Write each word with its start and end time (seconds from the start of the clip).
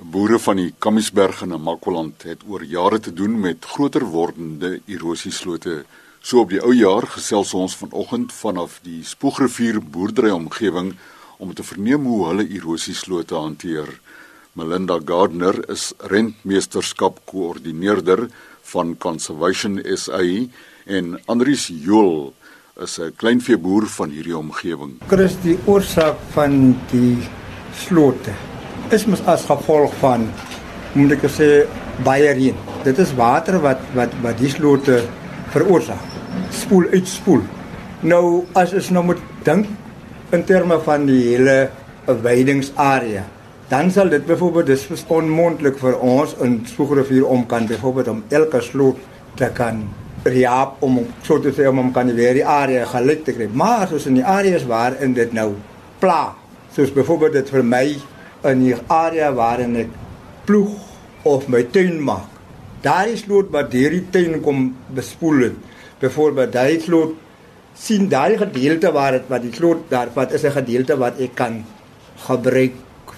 Boere 0.00 0.38
van 0.40 0.56
die 0.56 0.70
Kamiesberg 0.80 1.42
en 1.44 1.50
Namakwaland 1.52 2.22
het 2.24 2.40
oor 2.48 2.62
jare 2.64 2.98
te 3.04 3.12
doen 3.12 3.34
met 3.40 3.66
groter 3.68 4.06
wordende 4.08 4.78
erosieslote. 4.88 5.82
So 6.24 6.40
op 6.40 6.54
die 6.54 6.62
ou 6.64 6.72
jaar 6.72 7.04
gesels 7.04 7.52
ons 7.52 7.76
vanoggend 7.76 8.32
vanaf 8.32 8.78
die 8.86 9.02
Spoegrivier 9.04 9.76
boerdery 9.84 10.32
omgewing 10.32 10.94
om 11.36 11.52
te 11.52 11.66
verneem 11.68 12.08
hoe 12.08 12.30
hulle 12.30 12.48
erosieslote 12.48 13.36
hanteer. 13.36 13.92
Melinda 14.56 14.96
Gardner 15.04 15.60
is 15.68 15.92
rentmeesterskap 16.08 17.20
koördineerder 17.28 18.30
van 18.72 18.96
Conservation 18.96 19.82
SA 19.84 20.24
en 20.86 21.18
Andries 21.26 21.68
Joel 21.68 22.32
is 22.80 22.98
'n 22.98 23.12
kleinveeboer 23.16 23.86
van 23.86 24.08
hierdie 24.08 24.36
omgewing. 24.36 24.96
Chris, 25.08 25.36
die 25.42 25.58
oorsaak 25.66 26.16
van 26.32 26.80
die 26.90 27.18
slote 27.74 28.32
is 28.92 29.06
mos 29.06 29.20
as 29.30 29.44
gevolg 29.46 29.92
van 30.00 30.24
moet 30.98 31.12
ek 31.14 31.26
sê 31.30 31.48
baie 32.02 32.32
reën. 32.34 32.56
Dit 32.82 32.98
is 32.98 33.12
water 33.18 33.60
wat 33.62 33.82
wat 33.94 34.14
wat 34.24 34.38
die 34.40 34.50
slote 34.50 35.00
veroorsaak. 35.54 36.16
Spoel 36.54 36.88
uit 36.94 37.08
spoel. 37.08 37.44
Nou 38.02 38.46
as 38.58 38.74
ons 38.74 38.90
nou 38.96 39.04
moet 39.12 39.22
dink 39.46 39.68
in 40.34 40.42
terme 40.48 40.80
van 40.82 41.06
die 41.06 41.20
hele 41.28 41.70
weidingsarea, 42.06 43.22
dan 43.70 43.90
sal 43.94 44.10
dit 44.10 44.26
byvoorbeeld 44.26 44.66
dis 44.72 45.04
onmoontlik 45.06 45.78
vir 45.78 45.98
ons 46.02 46.34
in 46.42 46.60
Spoegrivier 46.66 47.26
om 47.26 47.46
kan 47.46 47.66
byvoorbeeld 47.70 48.08
om 48.08 48.22
elke 48.28 48.62
sloot 48.64 48.98
te 49.38 49.50
kan 49.54 49.84
riap 50.24 50.82
om 50.84 50.98
so 51.22 51.38
te 51.40 51.52
sê 51.54 51.68
om 51.70 51.78
om 51.78 51.92
kan 51.94 52.10
weer 52.14 52.34
die 52.34 52.46
area 52.46 52.86
gelyk 52.90 53.24
te 53.24 53.36
kry. 53.36 53.46
Maar 53.52 53.86
soos 53.88 54.08
in 54.10 54.18
die 54.18 54.26
areas 54.26 54.66
waar 54.66 54.98
in 55.00 55.14
dit 55.14 55.32
nou 55.32 55.52
pla, 56.02 56.34
soos 56.74 56.90
byvoorbeeld 56.92 57.38
dit 57.38 57.52
vir 57.54 57.64
my 57.64 57.84
in 58.44 58.62
die 58.64 58.76
area 58.88 59.32
waarin 59.36 59.76
ek 59.76 59.96
ploeg 60.46 60.76
of 61.28 61.48
my 61.48 61.62
tuin 61.74 61.98
maak. 62.00 62.28
Daai 62.82 63.16
sloot 63.20 63.50
wat 63.52 63.74
hierdie 63.76 64.06
tuin 64.12 64.40
kom 64.44 64.70
bespoel 64.96 65.50
het. 65.50 65.58
Byvoorbeeld 66.00 66.52
daai 66.52 66.80
sloot 66.80 67.16
sien 67.76 68.08
daai 68.08 68.38
gedeelte 68.40 68.92
waar 68.92 69.18
dit 69.18 69.28
wat 69.28 69.44
die 69.44 69.52
sloot 69.56 69.88
daar 69.90 70.08
wat 70.14 70.32
is 70.32 70.44
'n 70.44 70.56
gedeelte 70.56 70.96
wat 70.96 71.20
ek 71.20 71.34
kan 71.34 71.64
gebruik 72.26 72.74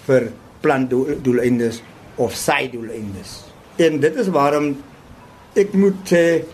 vir 0.07 0.33
plantdoeleindes 0.61 1.83
of 2.17 2.35
saaidoeleindes. 2.35 3.45
En 3.77 4.01
dit 4.01 4.17
is 4.17 4.29
waarom 4.29 4.77
ek 5.55 5.73
moet 5.75 5.99
sê 6.05 6.45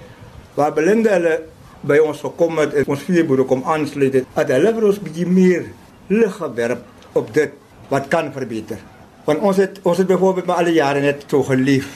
waar 0.54 0.72
Belinda 0.72 1.10
hulle 1.10 1.40
by 1.82 1.98
ons 2.02 2.20
gekom 2.20 2.58
het 2.58 2.74
en 2.74 2.84
ons 2.86 3.02
vier 3.06 3.26
boere 3.26 3.44
kom 3.44 3.62
aansluit 3.64 4.14
het, 4.14 4.26
dat 4.34 4.48
hulle 4.48 4.72
vir 4.74 4.84
ons 4.84 4.98
bietjie 4.98 5.26
meer 5.26 5.68
lig 6.08 6.34
gewerp 6.36 6.82
op 7.18 7.34
dit 7.34 7.52
wat 7.88 8.08
kan 8.08 8.32
verbeter. 8.32 8.78
Want 9.24 9.44
ons 9.44 9.56
het 9.60 9.80
ons 9.82 9.98
het 9.98 10.06
byvoorbeeld 10.08 10.46
maar 10.46 10.62
al 10.62 10.70
die 10.70 10.78
jare 10.80 11.00
net 11.00 11.24
so 11.28 11.42
gelief. 11.42 11.88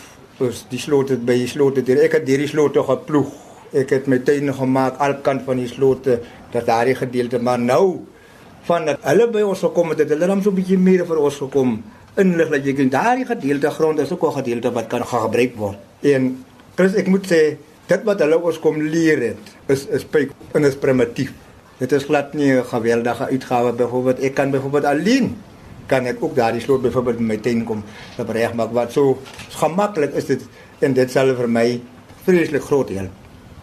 Ons 0.43 0.67
die 0.69 0.81
slote 0.81 1.17
by 1.17 1.37
die 1.45 1.51
slote 1.51 1.85
deur 1.87 2.03
ek 2.05 2.19
het 2.19 2.29
hierdie 2.29 2.51
slote 2.51 2.83
geploeg. 2.85 3.31
Ek 3.73 3.93
het 3.95 4.09
my 4.11 4.19
tuin 4.25 4.53
gemaak 4.53 5.01
al 5.01 5.21
kant 5.25 5.47
van 5.47 5.61
die 5.61 5.69
slote 5.71 6.21
dat 6.53 6.67
daardie 6.69 6.97
gedeelte 6.99 7.41
maar 7.41 7.61
nou 7.61 8.03
van 8.69 8.85
dat 8.87 9.01
hulle 9.09 9.27
by 9.33 9.43
ons 9.43 9.63
gekom 9.65 9.91
het, 9.91 10.05
het 10.05 10.13
hulle 10.15 10.29
dan 10.31 10.43
so 10.43 10.51
'n 10.51 10.55
bietjie 10.55 10.79
meer 10.79 11.07
vir 11.07 11.19
ons 11.19 11.37
gekom 11.37 11.83
inlig 12.17 12.49
dat 12.53 12.65
jy 12.65 12.75
kan 12.77 12.91
daardie 12.93 13.27
gedeelte 13.27 13.71
grond 13.71 13.99
is 13.99 14.13
ook 14.13 14.25
'n 14.27 14.39
gedeelte 14.41 14.73
wat 14.73 14.87
kan 14.87 15.05
gebruik 15.05 15.57
word. 15.57 15.79
En 16.03 16.45
plus 16.75 16.95
ek 16.95 17.07
moet 17.07 17.27
sê 17.27 17.57
dit 17.87 18.03
wat 18.05 18.21
hulle 18.21 18.39
ons 18.39 18.59
kom 18.59 18.77
leer 18.81 19.21
het 19.21 19.45
is 19.67 19.87
is 19.87 20.05
pyp 20.05 20.31
en 20.53 20.65
is 20.65 20.77
primitief. 20.77 21.33
Dit 21.79 21.93
is 21.93 22.05
glad 22.05 22.35
nie 22.35 22.53
'n 22.53 22.65
geweldige 22.65 23.25
uitgawe 23.25 23.73
byvoorbeeld 23.73 24.21
ek 24.21 24.35
kan 24.35 24.51
byvoorbeeld 24.51 24.85
alleen 24.85 25.37
kan 25.93 26.09
ek 26.09 26.23
ook 26.25 26.37
daardie 26.39 26.63
slot 26.65 26.83
byvoorbeeld 26.87 27.21
met 27.21 27.29
my 27.29 27.39
tuin 27.45 27.65
kom 27.69 27.83
wat 28.73 28.93
so 28.93 29.19
gemaklik 29.61 30.15
is 30.17 30.31
dit 30.31 30.47
en 30.81 30.95
dit 30.97 31.11
sal 31.11 31.35
vir 31.39 31.49
my 31.49 31.67
vreeslik 32.27 32.65
groot 32.67 32.91
help. 32.95 33.19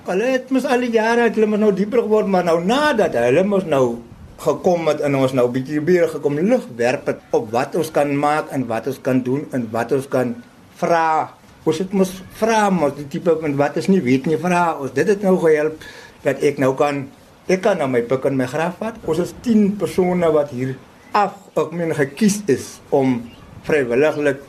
Hulle 0.09 0.29
het 0.33 0.51
mos 0.53 0.65
al 0.65 0.85
die 0.85 0.99
het 0.99 1.37
nou 1.37 1.71
dieper 1.75 2.03
geword 2.05 2.27
maar 2.27 2.45
nou 2.45 2.59
nadat 2.63 3.17
hulle 3.19 3.43
mos 3.43 3.65
nou 3.65 3.99
gekom 4.39 4.87
het 4.87 5.01
in 5.03 5.17
ons 5.19 5.33
nou 5.35 5.47
bietjie 5.51 5.81
weer 5.83 6.07
gekom 6.07 6.37
lig 6.39 6.63
werp 6.79 7.09
het 7.11 7.19
op 7.35 7.49
wat 7.51 7.75
ons 7.75 7.91
kan 7.91 8.11
maak 8.15 8.53
en 8.55 8.65
wat 8.69 8.87
ons 8.87 8.99
kan 9.03 9.19
doen 9.23 9.43
en 9.51 9.67
wat 9.71 9.91
ons 9.91 10.07
kan 10.07 10.35
vra. 10.79 11.35
Ons 11.67 11.81
het 11.83 11.93
mos 11.93 12.13
vra 12.39 12.69
mos 12.71 12.95
die 12.95 13.21
van 13.23 13.57
wat 13.59 13.77
is 13.77 13.89
nie 13.91 14.01
weet 14.01 14.29
nie 14.29 14.39
vra 14.39 14.77
ons 14.79 14.93
dit 14.95 15.07
het 15.07 15.25
nou 15.25 15.35
gehelp 15.43 15.83
dat 16.23 16.39
ek 16.43 16.59
nou 16.63 16.73
kan 16.79 17.07
ek 17.49 17.63
kan 17.65 17.77
nou 17.81 17.89
my 17.91 18.01
pik 18.05 18.29
en 18.29 18.37
my 18.37 18.47
graf 18.47 18.77
vat. 18.79 18.95
Ons 19.05 19.19
is 19.25 19.33
10 19.43 19.75
persone 19.81 20.31
wat 20.31 20.53
hier 20.55 20.77
af 21.15 21.35
ek 21.57 21.73
meen 21.75 21.93
gekies 21.95 22.41
is 22.51 22.79
om 22.93 23.19
vrywilliglik 23.67 24.41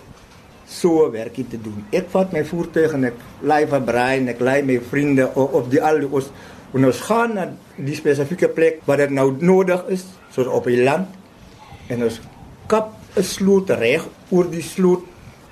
so 0.70 1.08
werkie 1.10 1.46
te 1.50 1.58
doen. 1.58 1.82
Ek 1.94 2.10
vat 2.12 2.32
my 2.34 2.44
voertuig 2.46 2.94
en 2.94 3.08
ek 3.10 3.20
lei 3.42 3.64
vir 3.70 3.84
braai 3.86 4.20
en 4.20 4.30
ek 4.32 4.42
lei 4.44 4.60
my 4.66 4.78
vriende 4.90 5.26
op, 5.34 5.54
op 5.60 5.70
die 5.72 5.82
al 5.82 6.02
die 6.04 6.10
ons 6.10 6.30
en 6.70 6.86
ons 6.86 7.00
gaan 7.08 7.32
na 7.34 7.48
die 7.74 7.96
spesifieke 7.98 8.50
plek 8.54 8.84
waar 8.86 9.00
dit 9.02 9.10
nou 9.10 9.32
nodig 9.42 9.82
is, 9.90 10.04
soos 10.30 10.46
op 10.46 10.68
die 10.70 10.78
land. 10.84 11.08
En 11.90 12.06
ons 12.06 12.20
kap 12.70 12.94
'n 13.18 13.26
sloot 13.26 13.70
reg 13.70 14.06
oor 14.30 14.46
die 14.46 14.62
sloot 14.62 15.02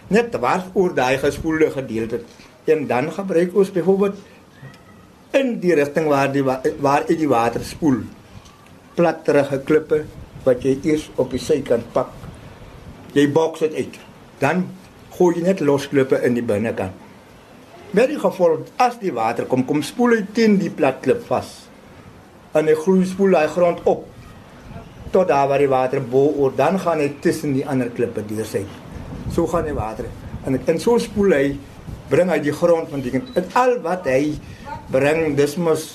net 0.09 0.31
dwars 0.33 0.71
oor 0.75 0.95
daai 0.95 1.19
gespoelde 1.19 1.71
gedeelte. 1.71 2.21
En 2.65 2.87
dan 2.87 3.11
gebruik 3.13 3.57
ons 3.57 3.73
byvoorbeeld 3.73 4.17
in 5.33 5.59
die 5.61 5.75
rigting 5.75 6.07
waar 6.07 6.33
die 6.33 6.45
waar 6.45 7.05
uit 7.09 7.19
die 7.19 7.29
water 7.29 7.65
spoel 7.65 8.01
platterige 8.95 9.61
klippe 9.65 10.05
wat 10.48 10.64
jy 10.64 10.78
eers 10.88 11.09
op 11.16 11.32
die 11.34 11.42
sykant 11.42 11.86
pak. 11.94 12.10
Jy 13.14 13.28
boks 13.32 13.64
dit 13.66 13.78
uit. 13.84 14.00
Dan 14.41 14.66
gooi 15.16 15.36
jy 15.38 15.47
net 15.47 15.62
losklippe 15.64 16.20
in 16.26 16.36
die 16.38 16.44
binnekant. 16.47 17.06
Met 17.97 18.10
die 18.12 18.20
gevolg 18.20 18.69
as 18.76 18.98
die 19.00 19.14
water 19.16 19.47
kom, 19.48 19.64
kom 19.64 19.81
spoel 19.86 20.19
hy 20.19 20.22
teen 20.36 20.59
die 20.60 20.72
plat 20.72 21.00
klip 21.04 21.25
vas. 21.28 21.54
En 22.56 22.69
hy 22.69 22.76
groei 22.76 23.06
spoel 23.09 23.38
hy 23.38 23.48
grond 23.54 23.84
op 23.88 24.06
tot 25.12 25.28
daar 25.31 25.48
waar 25.48 25.62
die 25.62 25.70
water 25.72 26.03
bo 26.04 26.34
oor 26.36 26.53
dan 26.56 26.76
gaan 26.80 27.00
hy 27.00 27.09
tussen 27.25 27.54
die 27.56 27.65
ander 27.65 27.88
klippe 27.88 28.25
deur 28.28 28.44
sy. 28.44 28.65
So 29.32 29.48
gaan 29.48 29.65
die 29.65 29.76
water 29.76 30.09
en 30.44 30.59
en 30.66 30.80
so 30.80 30.98
spoel 31.00 31.34
hy 31.36 31.47
bring 32.10 32.30
hy 32.32 32.38
die 32.44 32.54
grond 32.56 32.91
van 32.92 33.03
die 33.04 33.15
en 33.16 33.48
al 33.62 33.78
wat 33.84 34.06
hy 34.09 34.36
bring 34.92 35.34
dis 35.36 35.56
mos 35.60 35.88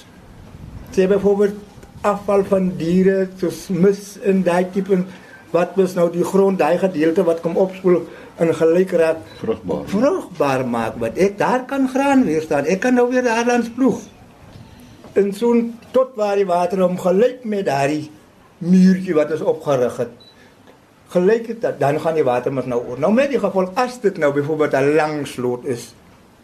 sê 0.93 1.07
byvoorbeeld 1.09 1.72
afval 2.03 2.43
van 2.49 2.71
diere 2.77 3.27
soos 3.39 3.67
mis 3.69 4.17
in 4.21 4.43
daai 4.43 4.65
tipe 4.73 5.03
wat 5.53 5.75
mos 5.77 5.93
nou 5.97 6.09
die 6.13 6.25
grond 6.25 6.59
daai 6.59 6.77
gedeelte 6.81 7.25
wat 7.27 7.41
kom 7.41 7.57
opspoel 7.57 8.01
in 8.41 8.53
gelyk 8.57 8.91
raak 9.01 9.21
vrugbaar. 9.41 9.85
vrugbaar 9.91 10.65
maak 10.65 10.97
wat 11.03 11.17
ek 11.17 11.37
daar 11.37 11.65
kan 11.69 11.87
graan 11.89 12.25
weer 12.25 12.41
staan 12.41 12.65
ek 12.65 12.81
kan 12.85 12.97
nou 12.97 13.07
weer 13.11 13.23
daar 13.23 13.45
langs 13.45 13.69
ploeg 13.77 14.01
en 15.13 15.33
so 15.33 15.53
tot 15.93 16.15
waar 16.17 16.35
die 16.41 16.49
water 16.49 16.81
om 16.83 16.97
gelyk 16.99 17.43
met 17.45 17.65
daai 17.65 18.09
muurtjie 18.63 19.13
wat 19.13 19.31
is 19.35 19.41
opgerig 19.41 19.97
het. 19.97 20.11
Gelyk 21.13 21.47
het 21.51 21.79
dan 21.79 21.99
gaan 22.01 22.15
die 22.17 22.25
water 22.25 22.53
mos 22.53 22.65
nou 22.65 22.79
oor. 22.87 22.99
Nou 22.99 23.11
met 23.13 23.29
die 23.29 23.39
gevolg 23.39 23.75
as 23.77 23.99
dit 24.01 24.17
nou 24.17 24.31
byvoorbeeld 24.33 24.73
'n 24.73 24.95
lang 24.95 25.27
sloot 25.27 25.65
is 25.65 25.93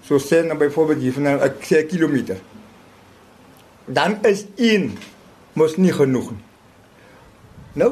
so 0.03 0.19
sê 0.19 0.45
nou 0.45 0.57
byvoorbeeld 0.57 1.01
hier 1.01 1.13
van 1.13 1.27
'n 1.27 1.87
kilometer 1.87 2.37
dan 3.85 4.17
is 4.21 4.45
1 4.55 4.93
mos 5.59 5.75
nie 5.77 5.93
genoeg 5.95 6.31
nie. 6.35 6.45
Nou 7.79 7.91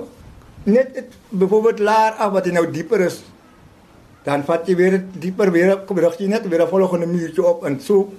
net 0.68 0.96
het, 0.96 1.12
byvoorbeeld 1.30 1.80
laer 1.80 2.18
af 2.20 2.34
wat 2.36 2.48
jy 2.48 2.56
nou 2.56 2.66
dieper 2.72 3.06
is 3.06 3.22
dan 4.28 4.44
vat 4.44 4.68
jy 4.68 4.76
weer 4.76 4.98
dieper 5.16 5.52
weer 5.56 5.78
kom 5.88 6.00
rig 6.04 6.18
jy 6.20 6.28
net 6.28 6.48
weer 6.52 6.64
'n 6.64 6.68
volgende 6.68 7.08
muurtjie 7.08 7.46
op 7.46 7.64
en 7.64 7.80
so 7.80 8.12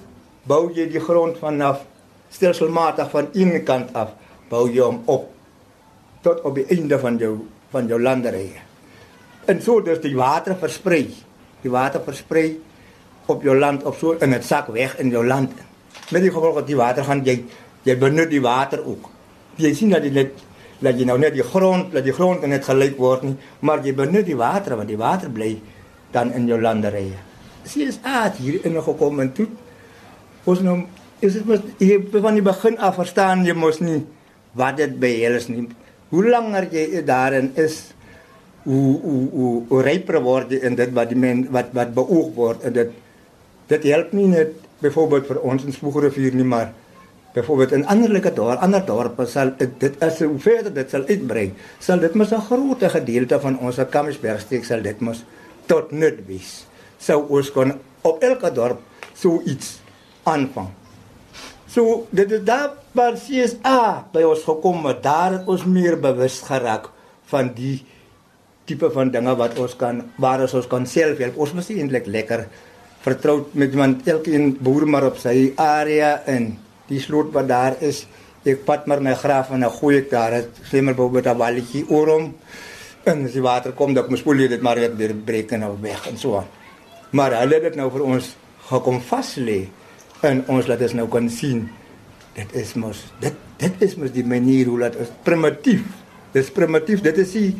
bou 0.43 0.71
jy 0.73 0.89
die 0.89 0.99
grond 0.99 1.37
vanaf 1.37 1.85
stelselmatig 2.29 3.09
van 3.11 3.29
een 3.33 3.63
kant 3.63 3.93
af 3.93 4.15
bou 4.49 4.65
jy 4.69 4.81
hom 4.81 5.03
op 5.05 5.29
tot 6.21 6.41
op 6.41 6.55
die 6.55 6.65
einde 6.65 6.99
van 6.99 7.17
jou 7.17 7.45
van 7.71 7.87
jou 7.87 8.01
landerye. 8.01 8.59
En 9.45 9.61
so 9.61 9.81
dat 9.81 10.01
die 10.01 10.15
water 10.15 10.55
versprei. 10.57 11.13
Die 11.61 11.71
water 11.71 12.01
versprei 12.01 12.59
op 13.25 13.43
jou 13.43 13.57
land 13.57 13.83
op 13.83 13.95
so 13.95 14.15
in 14.19 14.31
dit 14.31 14.45
sak 14.45 14.67
weg 14.73 14.97
in 14.99 15.09
jou 15.09 15.25
land. 15.25 15.51
Met 16.09 16.21
die 16.21 16.31
gevolg 16.31 16.55
dat 16.55 16.67
die 16.67 16.75
water 16.75 17.03
gaan 17.03 17.23
jy 17.23 17.43
jy 17.83 17.95
benut 17.97 18.29
die 18.29 18.41
water 18.41 18.81
ook 18.85 19.09
jy 19.67 19.73
sien 19.75 19.93
dat 19.93 20.05
dit 20.05 20.13
net 20.13 20.45
dat 20.79 20.95
jy 20.95 21.05
nou 21.09 21.17
net 21.19 21.33
die 21.35 21.43
grond, 21.43 21.89
dat 21.91 22.05
die 22.05 22.15
grond 22.15 22.45
net 22.47 22.63
gelyk 22.63 22.95
word 22.99 23.25
nie, 23.27 23.33
maar 23.67 23.81
jy 23.83 23.91
benut 23.95 24.23
die 24.27 24.37
water 24.39 24.77
want 24.79 24.87
die 24.87 24.99
water 24.99 25.31
bly 25.31 25.57
dan 26.15 26.31
in 26.37 26.47
jou 26.47 26.59
landerye. 26.61 27.17
Sien 27.67 27.89
is 27.91 27.99
aard 28.07 28.39
hier 28.39 28.63
in 28.65 28.79
gekom 28.81 29.19
en 29.19 29.33
toe 29.35 29.49
ons 30.47 30.63
nou 30.63 30.77
is 31.19 31.35
dit 31.35 31.45
mos 31.45 31.65
jy 31.83 31.99
van 32.15 32.39
die 32.39 32.45
begin 32.45 32.79
af 32.79 32.95
verstaan 32.95 33.43
jy 33.45 33.53
mos 33.57 33.81
nie 33.83 33.99
wat 34.57 34.79
dit 34.79 34.95
behels 34.99 35.49
nie. 35.51 35.67
Hoe 36.09 36.23
langer 36.25 36.69
jy 36.71 37.03
daarin 37.05 37.51
is 37.59 37.89
hoe 38.63 38.99
hoe 39.03 39.21
hoe, 39.31 39.51
hoe 39.69 39.83
ryper 39.83 40.19
word 40.23 40.51
jy 40.55 40.63
in 40.67 40.79
dit 40.79 40.95
wat 40.95 41.11
die 41.11 41.19
men 41.19 41.45
wat 41.53 41.73
wat 41.75 41.93
beoog 41.95 42.33
word 42.35 42.65
en 42.67 42.75
dit 42.75 42.95
dit 43.69 43.87
help 43.91 44.15
nie 44.17 44.27
net 44.31 44.55
byvoorbeeld 44.81 45.27
vir 45.27 45.41
ons 45.51 45.65
in 45.67 45.75
Spoegrivier 45.75 46.35
nie 46.35 46.47
maar 46.47 46.71
byvoorbeeld 47.39 47.75
in 47.79 47.85
anderlike 47.87 48.33
dorpe, 48.35 48.61
ander 48.63 48.85
dorpe 48.85 49.25
sal 49.29 49.51
dit 49.57 49.99
as 50.03 50.21
hoe 50.23 50.37
verder 50.39 50.73
dit 50.75 50.91
sal 50.91 51.05
uitbrei, 51.09 51.49
sal 51.79 51.99
dit 52.03 52.15
mos 52.15 52.31
'n 52.31 52.47
groot 52.47 52.83
gedeelte 52.95 53.39
van 53.39 53.59
ons 53.59 53.79
Kamiesbergstreek 53.89 54.65
sal 54.65 54.81
dit 54.81 54.99
mos 54.99 55.23
tot 55.67 55.91
nut 55.91 56.19
wees. 56.27 56.65
Sou 56.99 57.25
ons 57.29 57.51
kon 57.51 57.73
op 58.01 58.23
elke 58.23 58.51
dorp 58.51 58.79
so 59.13 59.41
iets 59.45 59.79
aanvang. 60.23 60.69
So 61.69 62.07
dit 62.09 62.31
is 62.31 62.43
daar 62.43 62.73
waar 62.97 63.13
CSA 63.13 64.09
by 64.13 64.23
ons 64.25 64.43
gekom 64.43 64.85
het, 64.89 65.03
daar 65.03 65.37
het 65.37 65.47
ons 65.47 65.65
meer 65.65 65.99
bewus 66.01 66.41
geraak 66.41 66.89
van 67.29 67.51
die 67.53 67.85
tipe 68.65 68.89
van 68.93 69.11
dinge 69.13 69.35
wat 69.37 69.59
ons 69.59 69.75
kan 69.77 70.01
waar 70.17 70.41
ons 70.41 70.67
kan 70.67 70.85
self 70.85 71.17
help. 71.17 71.37
Ons 71.37 71.53
moet 71.53 71.69
eintlik 71.69 72.09
lekker 72.09 72.47
vertroud 73.05 73.53
met 73.53 73.71
iemand 73.71 74.07
elkeen 74.07 74.57
boer 74.59 74.87
maar 74.87 75.07
op 75.07 75.17
sy 75.21 75.53
area 75.55 76.23
en 76.25 76.57
die 76.89 76.99
sloot 76.99 77.31
wat 77.33 77.47
daar 77.49 77.77
is. 77.85 78.05
Ek 78.47 78.63
pat 78.65 78.87
maar 78.87 79.01
my 79.03 79.13
graaf 79.13 79.51
en 79.51 79.63
'n 79.63 79.69
goeie 79.69 80.07
daar 80.09 80.33
het 80.33 80.49
slimmer 80.69 80.95
bo 80.95 81.09
met 81.09 81.27
'n 81.27 81.37
walletjie 81.37 81.85
oorom 81.89 82.33
en 83.03 83.25
as 83.25 83.33
die 83.33 83.41
water 83.41 83.71
kom 83.71 83.93
dan 83.93 84.09
moet 84.09 84.19
spoel 84.19 84.43
jy 84.43 84.47
dit 84.47 84.61
maar 84.61 84.79
weer 84.97 85.13
breek 85.13 85.51
en 85.51 85.81
weg 85.81 86.07
en 86.07 86.17
so. 86.17 86.43
Maar 87.11 87.39
hulle 87.41 87.53
het 87.53 87.63
dit 87.63 87.75
nou 87.75 87.89
vir 87.91 88.03
ons 88.03 88.35
gekom 88.69 89.01
vas 89.01 89.35
lê 89.35 89.67
en 90.21 90.43
ons 90.47 90.67
laat 90.67 90.79
dit 90.79 90.93
nou 90.93 91.07
kan 91.07 91.29
sien. 91.29 91.69
Dit 92.35 92.53
is 92.53 92.73
mos 92.73 93.03
dit 93.19 93.33
dit 93.59 93.81
is 93.81 93.95
mos 93.95 94.11
die 94.11 94.25
manier 94.25 94.69
hoe 94.69 94.79
laat 94.79 94.95
is 94.95 95.11
primitief. 95.23 95.83
Dit 96.31 96.43
is 96.43 96.51
primitief. 96.51 97.01
Dit 97.01 97.17
is 97.17 97.33
nie 97.33 97.55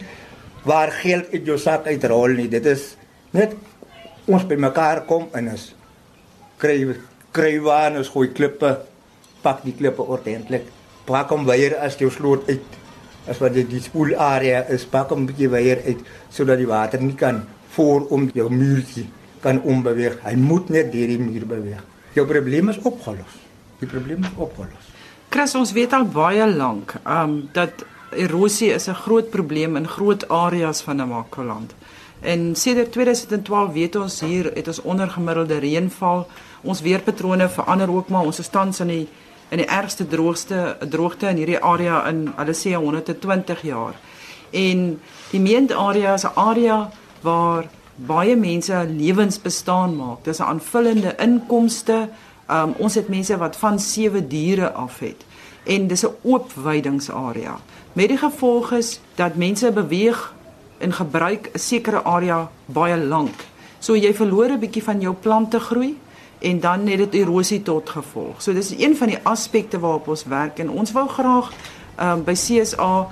waar 0.64 0.92
geld 0.92 1.34
uit 1.34 1.46
jou 1.46 1.58
sak 1.58 1.88
uitrol 1.88 2.36
nie. 2.38 2.48
Dit 2.48 2.66
is 2.66 2.96
net 3.32 3.56
ons 4.28 4.46
by 4.46 4.56
mekaar 4.56 5.06
kom 5.10 5.28
en 5.34 5.50
ons 5.56 5.74
kry 6.62 6.96
kry 7.34 7.58
waar 7.64 7.98
ons 7.98 8.12
gooi 8.12 8.30
klippe 8.36 8.78
pak 9.42 9.64
die 9.64 9.74
klippe 9.74 10.02
ordentlik. 10.02 10.66
Pak 11.06 11.30
hom 11.30 11.46
weer 11.46 11.78
as 11.78 11.98
jy 12.00 12.10
sloot 12.10 12.50
uit 12.50 12.78
as 13.30 13.38
wat 13.38 13.54
die, 13.54 13.66
die 13.68 13.82
spoel 13.82 14.16
area 14.16 14.64
is 14.70 14.86
pak 14.86 15.10
hom 15.10 15.26
bietjie 15.30 15.50
weer 15.50 15.82
uit 15.86 16.00
sodat 16.30 16.58
die 16.58 16.70
water 16.70 17.02
nie 17.02 17.16
kan 17.16 17.44
voor 17.76 18.08
om 18.10 18.30
jou 18.34 18.50
muurtjie 18.50 19.08
kan 19.42 19.62
ombeweeg. 19.62 20.20
Hy 20.24 20.36
moet 20.36 20.70
net 20.70 20.92
deur 20.92 21.08
die 21.08 21.20
muur 21.22 21.46
beweeg 21.46 21.86
jou 22.20 22.26
probleem 22.28 22.70
is 22.70 22.80
opgelos. 22.84 23.38
Die 23.80 23.88
probleem 23.88 24.24
is 24.24 24.36
opgelos. 24.36 24.92
Chris, 25.30 25.56
ons 25.56 25.74
weet 25.78 25.94
al 25.94 26.08
baie 26.10 26.46
lank 26.50 26.96
um 27.06 27.42
dat 27.54 27.86
erosie 28.10 28.74
is 28.74 28.90
'n 28.90 29.02
groot 29.06 29.30
probleem 29.30 29.76
in 29.76 29.88
groot 29.88 30.28
areas 30.30 30.82
van 30.82 30.96
Namakoland. 30.96 31.76
En 32.22 32.56
sedert 32.56 32.92
2012 32.92 33.74
weet 33.74 33.96
ons 33.96 34.20
hier 34.20 34.52
het 34.54 34.68
ons 34.68 34.82
ondergemiddelde 34.82 35.58
reënval. 35.58 36.28
Ons 36.62 36.82
weerpatrone 36.82 37.50
verander 37.50 37.92
ook 37.92 38.10
maar 38.10 38.24
ons 38.24 38.40
is 38.40 38.50
tans 38.50 38.80
in 38.80 38.88
die 38.88 39.08
in 39.50 39.58
die 39.58 39.68
ergste 39.68 40.08
droogste 40.08 40.78
droogte 40.90 41.28
in 41.28 41.38
hierdie 41.42 41.62
area 41.62 42.08
in 42.10 42.28
hulle 42.36 42.54
sê 42.54 42.76
120 42.76 43.62
jaar. 43.62 43.96
En 44.52 45.00
die 45.32 45.40
meende 45.42 45.76
area 45.76 46.14
is 46.14 46.26
'n 46.26 46.36
area 46.36 46.90
waar 47.22 47.66
baie 47.96 48.36
mense 48.36 48.86
lewens 48.90 49.42
bestaan 49.42 49.96
maak. 49.96 50.24
Dis 50.24 50.40
'n 50.40 50.44
aanvullende 50.44 51.16
inkomste. 51.18 52.10
Um, 52.52 52.74
ons 52.78 52.96
het 52.96 53.08
mense 53.08 53.38
wat 53.38 53.56
van 53.56 53.80
sewe 53.80 54.28
diere 54.28 54.72
af 54.72 55.00
het 55.00 55.26
en 55.64 55.88
dis 55.88 56.06
'n 56.06 56.16
oop 56.22 56.54
weidingsarea. 56.54 57.60
Met 57.94 58.08
die 58.08 58.18
gevolg 58.18 58.72
is 58.72 59.00
dat 59.16 59.36
mense 59.36 59.72
beweeg 59.72 60.34
en 60.78 60.94
gebruik 60.94 61.50
'n 61.54 61.60
sekere 61.60 62.04
area 62.04 62.50
baie 62.66 62.98
lank. 62.98 63.46
So 63.80 63.96
jy 63.96 64.14
verloor 64.14 64.50
'n 64.50 64.60
bietjie 64.60 64.84
van 64.84 65.02
jou 65.02 65.14
plante 65.14 65.60
groei 65.60 65.98
en 66.40 66.60
dan 66.60 66.88
het 66.88 66.98
dit 66.98 67.14
erosie 67.14 67.62
tot 67.62 67.90
gevolg. 67.90 68.42
So 68.42 68.54
dis 68.54 68.72
een 68.78 68.96
van 68.98 69.08
die 69.08 69.20
aspekte 69.24 69.80
waarop 69.80 70.08
ons 70.08 70.24
werk 70.24 70.60
en 70.60 70.70
ons 70.70 70.92
wou 70.92 71.08
graag 71.10 71.52
um, 72.00 72.24
by 72.24 72.34
CSA 72.34 73.08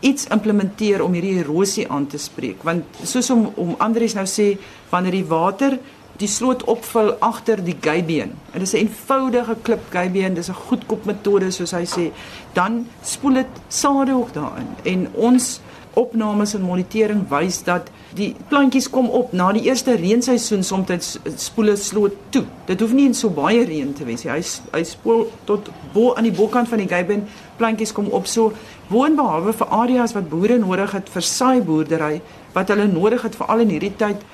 iets 0.00 0.26
implementeer 0.32 1.02
om 1.04 1.12
hierdie 1.12 1.38
erosie 1.40 1.90
aan 1.90 2.06
te 2.06 2.18
spreek. 2.18 2.62
Want 2.62 2.84
soos 3.02 3.30
om 3.30 3.50
om 3.54 3.74
Andries 3.78 4.14
nou 4.16 4.26
sê 4.28 4.54
wanneer 4.90 5.20
die 5.20 5.28
water 5.28 5.78
die 6.16 6.28
sloot 6.28 6.64
opvul 6.64 7.12
agter 7.20 7.60
die 7.64 7.76
en 7.84 8.32
dit 8.52 8.62
is 8.62 8.72
'n 8.72 8.76
eenvoudige 8.76 9.56
klip 9.62 9.84
geibeen 9.90 10.34
dis 10.34 10.48
'n 10.48 10.62
goedkoop 10.68 11.04
metode 11.04 11.50
soos 11.50 11.70
hy 11.70 11.84
sê. 11.84 12.12
Dan 12.52 12.86
spoel 13.02 13.32
dit 13.32 13.46
sade 13.68 14.12
ook 14.12 14.32
daarin. 14.32 14.68
En 14.82 15.08
ons 15.14 15.60
opnames 15.94 16.54
en 16.54 16.62
monitering 16.62 17.28
wys 17.28 17.62
dat 17.62 17.90
die 18.16 18.30
plantjies 18.48 18.88
kom 18.90 19.08
op 19.12 19.32
na 19.36 19.50
die 19.52 19.66
eerste 19.68 19.94
reenseisoen 19.98 20.64
soms 20.64 21.18
spoel 21.42 21.72
dit 21.72 21.82
sloot 21.82 22.16
toe. 22.34 22.44
Dit 22.68 22.80
hoef 22.80 22.94
nie 22.96 23.06
in 23.10 23.14
so 23.14 23.30
baie 23.34 23.64
reën 23.66 23.92
te 23.96 24.06
wees 24.08 24.24
hy 24.24 24.40
hy 24.72 24.82
spoel 24.88 25.26
tot 25.48 25.70
bo 25.92 26.14
aan 26.14 26.28
die 26.28 26.34
bokant 26.34 26.70
van 26.70 26.82
die 26.82 26.88
geibeen 26.90 27.26
plantjies 27.60 27.92
kom 27.96 28.08
op 28.16 28.28
so 28.30 28.52
woonbehalwe 28.88 29.52
vir 29.60 29.72
areas 29.82 30.14
wat 30.16 30.28
boere 30.30 30.58
nodig 30.62 30.92
het 30.96 31.08
vir 31.12 31.28
saai 31.28 31.60
boerdery 31.60 32.20
wat 32.54 32.72
hulle 32.72 32.88
nodig 32.90 33.22
het 33.26 33.38
veral 33.38 33.64
in 33.66 33.72
hierdie 33.74 33.94
tyd 34.00 34.24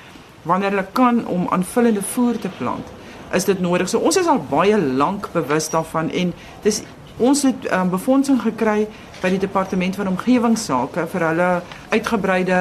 wanneer 0.47 0.75
hulle 0.75 0.87
kan 0.93 1.23
om 1.27 1.47
aanvullende 1.55 2.03
voer 2.13 2.39
te 2.39 2.51
plant 2.57 2.99
is 3.33 3.47
dit 3.49 3.59
nodig. 3.59 3.89
So 3.89 3.99
ons 3.99 4.17
is 4.19 4.29
al 4.29 4.43
baie 4.49 4.77
lank 4.77 5.31
bewus 5.33 5.71
daarvan 5.73 6.11
en 6.13 6.33
dis 6.63 6.83
ons 7.17 7.43
het 7.45 7.67
um, 7.73 7.89
befondsing 7.93 8.39
gekry 8.41 8.87
by 9.21 9.29
die 9.33 9.41
departement 9.41 9.97
van 9.97 10.09
omgewingsake 10.13 11.07
vir 11.11 11.27
hulle 11.29 11.49
uitgebreide 11.93 12.59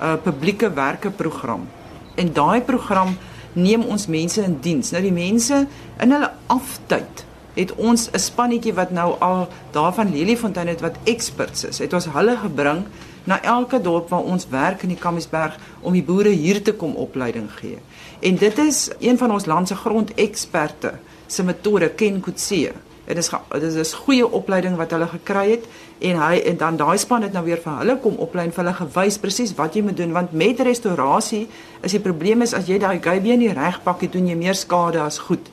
uh, 0.00 0.16
publieke 0.22 0.72
werke 0.72 1.10
program 1.10 1.68
en 2.14 2.32
daai 2.32 2.60
program 2.60 3.16
neem 3.52 3.82
ons 3.82 4.06
mense 4.06 4.42
in 4.42 4.58
diens 4.60 4.90
nou 4.92 5.02
die 5.02 5.12
mense 5.12 5.66
in 6.00 6.12
hulle 6.12 6.30
aftyd 6.46 7.26
het 7.56 7.74
ons 7.74 8.08
'n 8.12 8.18
spannetjie 8.18 8.74
wat 8.74 8.90
nou 8.90 9.18
al 9.18 9.48
daarvan 9.70 10.12
Leliefontein 10.12 10.68
het 10.68 10.80
wat 10.80 10.96
experts 11.04 11.64
is. 11.64 11.78
Het 11.78 11.92
ons 11.92 12.04
hulle 12.04 12.36
gebring 12.36 12.84
na 13.24 13.42
elke 13.42 13.80
dorp 13.80 14.08
waar 14.08 14.22
ons 14.22 14.48
werk 14.48 14.82
in 14.82 14.88
die 14.88 14.98
Kamiesberg 14.98 15.58
om 15.80 15.92
die 15.92 16.02
boere 16.02 16.28
hier 16.28 16.62
te 16.62 16.72
kom 16.72 16.94
opleiding 16.94 17.50
gee. 17.50 17.78
En 18.20 18.36
dit 18.36 18.58
is 18.58 18.90
een 18.98 19.18
van 19.18 19.30
ons 19.30 19.44
land 19.44 19.68
se 19.68 19.74
grondeksperte 19.74 20.92
se 21.26 21.42
metode 21.42 21.88
Ken 21.88 22.20
Kutse. 22.20 22.72
Dit 23.06 23.18
is 23.22 23.30
dit 23.30 23.76
is 23.82 23.92
goeie 23.94 24.26
opleiding 24.26 24.76
wat 24.76 24.90
hulle 24.90 25.06
gekry 25.06 25.44
het 25.50 25.66
en 26.02 26.18
hy 26.20 26.40
en 26.50 26.56
dan 26.58 26.76
daai 26.76 26.98
span 26.98 27.22
het 27.22 27.32
nou 27.32 27.44
weer 27.46 27.60
vir 27.62 27.78
hulle 27.80 27.98
kom 28.02 28.16
oplei 28.18 28.48
en 28.48 28.54
vir 28.54 28.64
hulle 28.64 28.78
gewys 28.80 29.18
presies 29.22 29.54
wat 29.58 29.76
jy 29.78 29.84
moet 29.86 29.96
doen 29.96 30.12
want 30.12 30.32
met 30.32 30.60
restaurasie 30.60 31.46
is 31.86 31.94
die 31.94 32.02
probleem 32.02 32.42
is 32.42 32.54
as 32.54 32.66
jy 32.66 32.80
daai 32.82 32.98
geibeen 33.00 33.38
nie 33.38 33.52
reg 33.54 33.78
pak 33.84 34.02
het 34.02 34.12
doen 34.12 34.26
jy 34.26 34.34
meer 34.34 34.58
skade 34.58 35.00
as 35.00 35.20
goed 35.28 35.52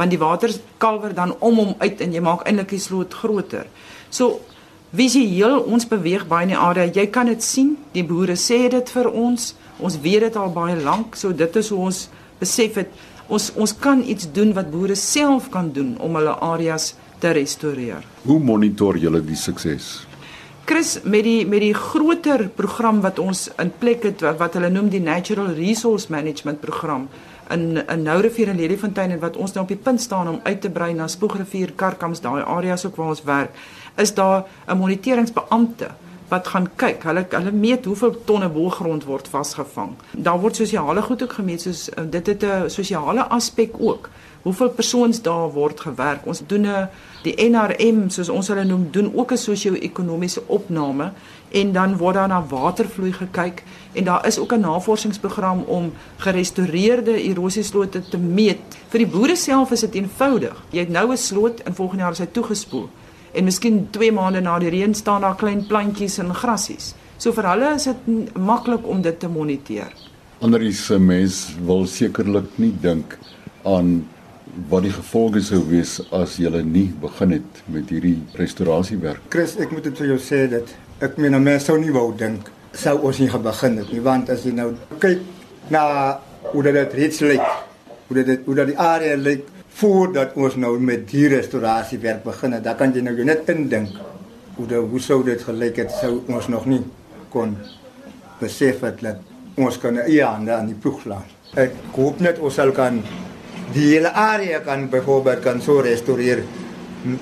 want 0.00 0.14
die 0.14 0.20
water 0.20 0.52
kalwer 0.80 1.12
dan 1.14 1.34
om 1.44 1.58
hom 1.60 1.74
uit 1.78 2.00
en 2.00 2.14
jy 2.16 2.22
maak 2.24 2.46
eintlik 2.48 2.72
die 2.72 2.80
sloot 2.80 3.14
groter. 3.20 3.66
So 4.08 4.40
visueel 4.96 5.60
ons 5.68 5.86
beweeg 5.90 6.24
baie 6.30 6.48
in 6.48 6.54
die 6.54 6.60
area. 6.60 6.88
Jy 6.88 7.06
kan 7.12 7.28
dit 7.30 7.44
sien. 7.44 7.74
Die 7.92 8.06
boere 8.06 8.38
sê 8.40 8.62
dit 8.72 8.94
vir 8.96 9.10
ons. 9.10 9.52
Ons 9.78 9.98
weet 10.00 10.24
dit 10.26 10.38
al 10.40 10.52
baie 10.56 10.78
lank. 10.80 11.18
So 11.20 11.36
dit 11.36 11.60
is 11.60 11.70
hoe 11.74 11.82
ons 11.90 12.00
besef 12.40 12.80
het 12.80 12.96
ons 13.30 13.50
ons 13.54 13.72
kan 13.78 14.02
iets 14.02 14.28
doen 14.34 14.52
wat 14.56 14.70
boere 14.70 14.96
self 14.98 15.48
kan 15.54 15.70
doen 15.72 15.94
om 16.02 16.18
hulle 16.18 16.34
areas 16.44 16.94
te 17.22 17.32
restoreer. 17.36 18.04
Hoe 18.26 18.38
monitor 18.42 18.98
julle 18.98 19.22
die 19.24 19.38
sukses? 19.38 20.00
Chris 20.70 21.00
met 21.02 21.24
die 21.26 21.46
met 21.46 21.64
die 21.64 21.74
groter 21.74 22.48
program 22.54 23.00
wat 23.02 23.18
ons 23.18 23.48
in 23.58 23.72
plek 23.78 24.04
het 24.06 24.22
wat, 24.22 24.38
wat 24.38 24.58
hulle 24.58 24.70
noem 24.70 24.90
die 24.92 25.02
Natural 25.02 25.50
Resource 25.56 26.12
Management 26.12 26.60
program 26.62 27.08
in 27.50 27.80
in 27.80 28.04
Nourivier 28.06 28.52
en 28.52 28.60
Leliefontein 28.60 29.16
en 29.16 29.22
wat 29.22 29.36
ons 29.36 29.54
nou 29.56 29.64
op 29.64 29.72
die 29.72 29.80
punt 29.88 30.00
staan 30.00 30.28
om 30.28 30.38
uit 30.42 30.60
te 30.60 30.70
brei 30.70 30.92
na 30.94 31.08
Spoegrivier, 31.08 31.72
Karkams, 31.76 32.22
daai 32.22 32.42
areas 32.42 32.86
ook 32.86 32.96
waar 32.96 33.14
ons 33.16 33.24
werk, 33.26 33.58
is 33.96 34.14
daar 34.14 34.46
'n 34.68 34.78
moniteringsbeampte 34.78 35.90
wat 36.30 36.48
gaan 36.48 36.68
kyk. 36.76 37.02
Hulle 37.02 37.26
hulle 37.28 37.52
meet 37.52 37.84
hoeveel 37.84 38.14
tonne 38.24 38.48
bolgrond 38.48 39.04
word 39.04 39.28
vasgevang. 39.28 39.96
Daar 40.12 40.38
word 40.40 40.56
sosiale 40.56 41.02
goed 41.02 41.22
ook 41.22 41.32
gemeet 41.32 41.66
soos 41.66 41.88
uh, 41.90 42.04
dit 42.10 42.26
het 42.26 42.44
'n 42.44 42.70
sosiale 42.70 43.26
aspek 43.28 43.74
ook. 43.78 44.10
Hoeveel 44.42 44.70
persoons 44.70 45.22
daar 45.22 45.50
word 45.52 45.80
gewerk. 45.80 46.26
Ons 46.26 46.42
doen 46.46 46.66
'n 46.66 46.88
die 47.22 47.34
NRM 47.50 48.08
soos 48.08 48.28
ons 48.28 48.48
hulle 48.48 48.64
noem, 48.64 48.88
doen 48.90 49.12
ook 49.14 49.32
'n 49.32 49.36
sosio-ekonomiese 49.36 50.42
opname 50.46 51.12
en 51.50 51.72
dan 51.72 51.96
word 51.96 52.14
daar 52.14 52.28
na 52.28 52.44
watervloei 52.46 53.12
gekyk 53.12 53.64
en 53.92 54.04
daar 54.04 54.26
is 54.26 54.38
ook 54.38 54.52
'n 54.52 54.60
navorsingsprogram 54.60 55.62
om 55.66 55.92
gerestoreerde 56.16 57.22
erosieslote 57.22 58.08
te 58.08 58.18
meet. 58.18 58.60
Vir 58.88 58.98
die 58.98 59.08
boere 59.08 59.36
self 59.36 59.70
is 59.70 59.80
dit 59.80 59.94
eenvoudig. 59.94 60.56
Jy 60.70 60.78
het 60.78 60.88
nou 60.88 61.12
'n 61.12 61.16
sloot 61.16 61.60
en 61.60 61.74
volgende 61.74 62.02
jaar 62.02 62.12
is 62.12 62.18
hy 62.18 62.26
toegespoel. 62.26 62.88
En 63.32 63.44
miskien 63.44 63.86
2 63.94 64.12
maande 64.12 64.40
na 64.40 64.58
die 64.58 64.70
reën 64.72 64.94
staan 64.94 65.20
daar 65.26 65.36
klein 65.36 65.66
plantjies 65.66 66.18
en 66.18 66.34
grassies. 66.34 66.94
So 67.18 67.32
vir 67.36 67.50
hulle 67.52 67.74
is 67.76 67.88
dit 67.90 68.34
maklik 68.34 68.86
om 68.86 69.02
dit 69.02 69.18
te 69.20 69.28
moniteer. 69.28 69.92
Anderse 70.40 70.98
mense 70.98 71.52
wil 71.66 71.86
sekerlik 71.86 72.56
nie 72.58 72.72
dink 72.82 73.18
aan 73.68 74.00
wat 74.68 74.82
die 74.82 74.92
gevolge 74.92 75.42
sou 75.46 75.60
wees 75.68 75.98
as 76.16 76.38
jy 76.40 76.50
nie 76.66 76.88
begin 77.00 77.36
het 77.38 77.60
met 77.70 77.90
hierdie 77.92 78.16
restaurasiewerk. 78.40 79.28
Chris, 79.30 79.54
ek 79.60 79.70
moet 79.70 79.84
dit 79.86 80.00
vir 80.00 80.14
jou 80.14 80.18
sê 80.18 80.46
dat 80.50 80.72
ek 81.00 81.20
meen 81.20 81.36
mense 81.42 81.68
sou 81.68 81.78
nie 81.80 81.92
wou 81.94 82.10
dink 82.16 82.50
sou 82.76 82.96
ons 83.08 83.18
nie 83.18 83.30
begin 83.30 83.78
het 83.80 83.92
nie 83.92 84.02
want 84.04 84.30
as 84.30 84.44
jy 84.44 84.52
nou 84.54 84.74
kyk 85.02 85.22
na 85.70 85.84
hoe 86.52 86.62
dit 86.62 86.94
reeds 86.94 87.20
lyk 87.24 87.46
hoe 88.08 88.22
dit 88.22 88.44
hoe 88.46 88.54
dat 88.54 88.70
die 88.70 88.78
area 88.78 89.16
lyk 89.16 89.46
voordat 89.80 90.34
ons 90.36 90.56
nou 90.60 90.74
met 90.80 91.06
die 91.08 91.28
restaurasie 91.32 91.98
werk 92.02 92.24
begin 92.24 92.52
het 92.52 92.64
dan 92.64 92.76
kan 92.76 92.92
jy 92.92 93.00
nou 93.04 93.14
net 93.24 93.48
indink 93.48 93.94
hoe 94.58 94.66
dit 94.68 94.90
hoe 94.92 95.00
sou 95.00 95.22
dit 95.24 95.42
gelyk 95.42 95.78
het 95.80 95.94
sou 96.02 96.18
ons 96.28 96.48
nog 96.52 96.66
nie 96.68 96.82
kon 97.32 97.54
besef 98.40 98.82
het 98.84 99.00
dat 99.00 99.22
ons 99.60 99.78
kan 99.80 99.96
eie 100.02 100.24
hande 100.24 100.52
aan 100.52 100.68
die 100.70 100.76
ploeg 100.78 101.00
slaan. 101.04 101.24
Ek 101.58 101.74
hoop 101.96 102.20
net 102.20 102.38
ons 102.44 102.54
sal 102.60 102.72
kan 102.76 103.00
die 103.74 103.86
hele 103.86 104.12
area 104.12 104.60
kan 104.66 104.88
byvoorbeeld 104.90 105.42
kan 105.44 105.62
so 105.64 105.80
restoreer 105.84 106.42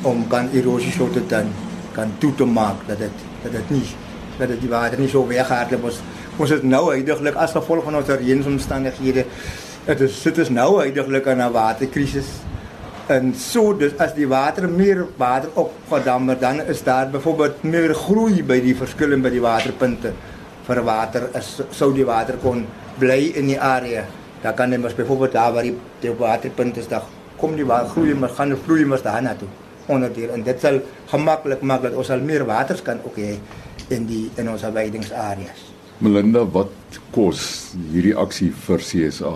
om 0.09 0.27
kan 0.33 0.51
erosie 0.57 0.93
so 0.95 1.09
te 1.15 1.23
dan 1.31 1.53
kan 1.95 2.13
toe 2.19 2.33
te 2.35 2.47
maak 2.47 2.83
dat 2.89 3.03
dit 3.05 3.25
dat 3.45 3.55
dit 3.55 3.71
nie 3.77 3.87
dat 4.39 4.49
dit 4.55 4.61
die 4.65 4.71
water 4.73 4.99
nie 4.99 5.11
so 5.11 5.27
weghardloop 5.29 5.89
ons 5.91 6.03
ons 6.39 6.55
is 6.55 6.63
nou 6.63 6.85
heidaglik 6.91 7.39
as 7.39 7.55
gevolg 7.55 7.87
van 7.87 8.01
ons 8.01 8.11
reënsomstandighede 8.11 9.27
dit 9.87 10.05
is 10.09 10.21
dit 10.27 10.45
is 10.45 10.53
nou 10.55 10.71
heidaglik 10.81 11.27
aan 11.27 11.43
'n 11.47 11.53
waterkrisis 11.53 12.31
en 13.09 13.35
so 13.35 13.73
dus 13.73 13.95
as 13.99 14.15
die 14.17 14.29
water 14.29 14.69
meer 14.69 15.05
water 15.21 15.51
opgedam 15.63 16.27
word 16.31 16.41
dan 16.41 16.61
is 16.75 16.83
daar 16.85 17.11
byvoorbeeld 17.13 17.63
meer 17.65 17.95
groei 17.95 18.43
by 18.43 18.61
die 18.65 18.75
verskille 18.77 19.17
by 19.17 19.33
die 19.33 19.45
waterpunte 19.45 20.13
vir 20.69 20.83
water 20.85 21.31
is 21.41 21.55
sou 21.71 21.93
die 21.97 22.07
water 22.09 22.37
kon 22.43 22.67
bly 22.99 23.21
in 23.41 23.49
die 23.53 23.61
area 23.61 24.05
dan 24.43 24.55
kan 24.55 24.73
jy 24.73 24.81
mos 24.83 24.97
byvoorbeeld 24.99 25.33
daar 25.33 25.55
waar 25.55 25.67
die, 25.67 25.77
die 26.03 26.13
waterpunte 26.13 26.85
is 26.85 26.91
dan 26.91 27.03
kom 27.39 27.57
die 27.57 27.67
water 27.67 27.95
groei 27.95 28.15
maar 28.15 28.35
gaan 28.37 28.57
vloei 28.67 28.85
mos 28.85 29.03
daar 29.03 29.23
na 29.23 29.35
toe 29.39 29.49
onder 29.89 30.13
die 30.13 30.29
en 30.29 30.45
dit 30.45 30.61
sal 30.61 30.83
gemaklik 31.11 31.65
maak 31.65 31.83
dat 31.87 31.97
ons 31.97 32.11
al 32.13 32.21
meer 32.21 32.45
waters 32.49 32.85
kan 32.85 33.01
ook 33.05 33.17
hê 33.17 33.39
in 33.95 34.07
die 34.09 34.27
in 34.37 34.51
ons 34.53 34.65
weidingsareas. 34.75 35.65
Melinda, 36.05 36.45
wat 36.55 37.01
kos 37.15 37.41
hierdie 37.93 38.15
aksie 38.17 38.51
vir 38.67 38.85
CSA? 38.85 39.33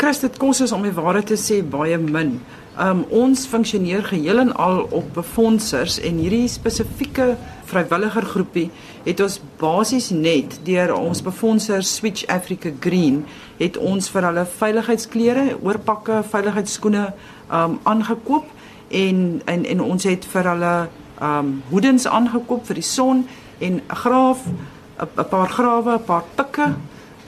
Chris, 0.00 0.22
dit 0.22 0.38
kos 0.40 0.62
ons 0.64 0.74
om 0.76 0.86
die 0.86 0.94
waarheid 0.96 1.28
te 1.34 1.38
sê 1.40 1.60
baie 1.62 1.98
min. 2.00 2.38
Um 2.80 3.02
ons 3.12 3.46
funksioneer 3.46 4.04
geheel 4.04 4.38
en 4.38 4.54
al 4.56 4.86
op 4.96 5.10
befondsers 5.12 5.98
en 6.00 6.16
hierdie 6.16 6.48
spesifieke 6.48 7.34
vrywilliger 7.68 8.24
groepie 8.24 8.70
het 9.04 9.20
ons 9.20 9.36
basies 9.60 10.08
net 10.10 10.56
deur 10.64 10.94
ons 10.96 11.20
befondsers 11.22 11.90
Switch 11.98 12.24
Africa 12.32 12.72
Green 12.80 13.26
het 13.58 13.76
ons 13.76 14.08
vir 14.08 14.24
hulle 14.24 14.46
veiligheidsklere, 14.56 15.44
oorpakke, 15.60 16.22
veiligheidsskoene 16.32 17.04
um 17.52 17.76
aangekoop 17.84 18.48
en 18.88 19.42
en 19.44 19.68
en 19.68 19.84
ons 19.84 20.08
het 20.08 20.24
vir 20.32 20.52
hulle 20.54 20.74
um 21.20 21.54
hoedens 21.68 22.08
aangekoop 22.08 22.64
vir 22.70 22.80
die 22.80 22.88
son 22.88 23.26
en 23.60 23.82
'n 23.84 23.96
graaf 24.04 24.46
'n 24.96 25.28
paar 25.28 25.48
grawe, 25.48 26.00
'n 26.00 26.04
paar 26.04 26.24
pikke, 26.36 26.72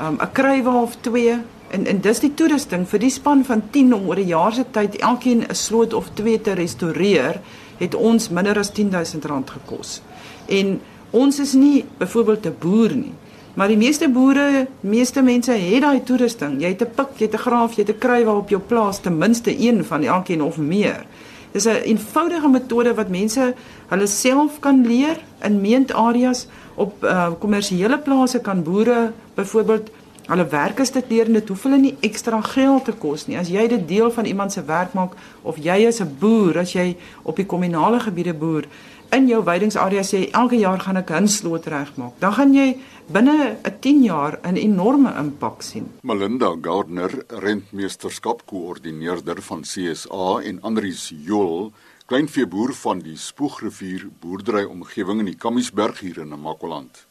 um 0.01 0.17
'n 0.21 0.33
krywe 0.33 0.73
of 0.73 0.97
twee 1.01 1.37
en 1.75 1.87
en 1.91 2.01
dis 2.01 2.21
die 2.23 2.33
toerusting 2.39 2.87
vir 2.89 3.03
die 3.03 3.11
span 3.11 3.45
van 3.45 3.63
10 3.75 3.95
om 3.95 4.09
oor 4.09 4.21
'n 4.23 4.31
jaar 4.31 4.53
se 4.53 4.65
tyd 4.71 4.97
elkeen 4.97 5.43
'n 5.43 5.55
sloot 5.55 5.95
of 5.95 6.11
twee 6.15 6.41
te 6.41 6.53
restoreer 6.53 7.41
het 7.79 7.95
ons 7.95 8.29
minder 8.29 8.59
as 8.59 8.71
R10000 8.71 9.51
gekos. 9.51 10.03
En 10.47 10.81
ons 11.11 11.39
is 11.39 11.53
nie 11.53 11.85
byvoorbeeld 11.99 12.47
'n 12.47 12.57
boer 12.59 12.97
nie. 12.97 13.15
Maar 13.55 13.69
die 13.69 13.77
meeste 13.77 14.09
boere, 14.09 14.67
meeste 14.81 15.23
mense 15.23 15.53
het 15.53 15.81
daai 15.81 16.03
toerusting. 16.03 16.61
Jy 16.61 16.69
het 16.69 16.83
'n 16.83 16.95
pik, 16.95 17.11
jy 17.19 17.27
het 17.27 17.35
'n 17.35 17.45
graaf, 17.47 17.77
jy 17.77 17.83
het 17.87 17.95
'n 17.95 17.99
krywe 17.99 18.31
op 18.31 18.49
jou 18.49 18.61
plaas, 18.61 19.01
ten 19.01 19.19
minste 19.19 19.61
een 19.61 19.85
van 19.85 20.03
elkeen 20.03 20.43
of 20.43 20.57
meer. 20.59 21.07
Dis 21.53 21.65
'n 21.65 21.83
eenvoudige 21.85 22.49
metode 22.49 22.95
wat 22.95 23.09
mense 23.09 23.55
hulle 23.89 24.07
self 24.07 24.59
kan 24.61 24.87
leer 24.87 25.17
in 25.43 25.61
meendareas 25.61 26.47
op 26.75 27.05
uh, 27.05 27.31
kommersiële 27.39 27.99
plase 27.99 28.41
kan 28.41 28.63
boere 28.63 29.13
byvoorbeeld 29.35 29.91
hulle 30.27 30.47
werk 30.49 30.79
is 30.79 30.91
dit 30.91 31.11
leer 31.11 31.27
en 31.27 31.39
dit 31.39 31.49
hoef 31.49 31.63
hulle 31.67 31.79
nie 31.79 31.95
ekstra 32.01 32.41
geld 32.41 32.85
te 32.85 32.93
kos 32.93 33.27
nie. 33.29 33.37
As 33.39 33.51
jy 33.53 33.67
dit 33.69 33.89
deel 33.89 34.11
van 34.11 34.25
iemand 34.25 34.53
se 34.53 34.65
werk 34.65 34.95
maak 34.95 35.13
of 35.43 35.57
jy 35.59 35.87
is 35.87 36.01
'n 36.01 36.17
boer, 36.21 36.59
as 36.59 36.73
jy 36.73 36.97
op 37.23 37.37
die 37.37 37.47
kommunale 37.47 38.01
gebiede 38.01 38.35
boer, 38.35 38.65
in 39.13 39.29
jou 39.29 39.43
weidingsarea 39.45 40.03
sê 40.03 40.31
elke 40.33 40.57
jaar 40.57 40.81
gaan 40.81 40.97
ek 40.97 41.11
'n 41.11 41.29
sloot 41.29 41.67
regmaak. 41.67 42.15
Dan 42.19 42.33
gaan 42.33 42.55
jy 42.55 42.77
binne 43.07 43.57
'n 43.63 43.81
10 43.81 44.03
jaar 44.03 44.39
'n 44.43 44.57
enorme 44.57 45.15
impak 45.19 45.63
sien. 45.63 45.87
Melinda 46.03 46.57
Gardner, 46.61 47.25
rentmeesterskap 47.29 48.43
koördineerder 48.47 49.43
van 49.43 49.63
CSA 49.63 50.41
en 50.43 50.63
Andries 50.63 51.13
Jol, 51.17 51.73
kleinveeboer 52.07 52.75
van 52.75 52.99
die 52.99 53.17
Spoegrivier 53.17 54.09
boerdery 54.21 54.65
omgewing 54.65 55.21
in 55.21 55.27
die 55.27 55.37
Kammiesberg 55.37 56.01
hier 56.01 56.19
in 56.19 56.29
Namakoland. 56.29 57.07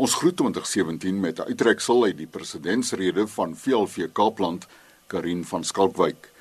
Ons 0.00 0.14
groet 0.16 0.36
2017 0.36 1.20
met 1.20 1.38
'n 1.38 1.48
uittreksel 1.52 2.04
uit 2.04 2.16
die 2.16 2.26
presidentsrede 2.26 3.26
van 3.28 3.56
VLV 3.56 4.08
Kaapland, 4.12 4.66
Karin 5.06 5.44
van 5.44 5.64
Skalkwyk. 5.64 6.32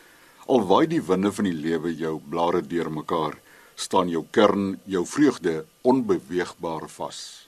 Al 0.45 0.67
waai 0.67 0.87
die 0.87 1.01
winde 1.01 1.31
van 1.31 1.43
die 1.43 1.53
lewe 1.53 1.95
jou 1.95 2.21
blare 2.29 2.61
deurmekaar, 2.61 3.37
staan 3.75 4.09
jou 4.09 4.25
kern, 4.31 4.79
jou 4.85 5.05
vreugde 5.05 5.65
onbeweegbaar 5.81 6.89
vas. 6.89 7.40